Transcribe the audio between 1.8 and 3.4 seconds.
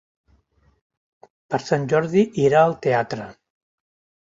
Jordi irà al teatre.